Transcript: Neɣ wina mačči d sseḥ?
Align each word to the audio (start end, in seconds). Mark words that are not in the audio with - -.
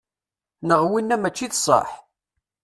Neɣ 0.67 0.81
wina 0.89 1.15
mačči 1.21 1.47
d 1.51 1.53
sseḥ? 1.55 1.89